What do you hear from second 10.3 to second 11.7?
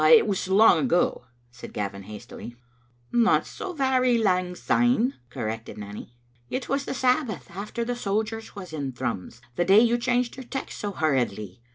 your text so hurriedly.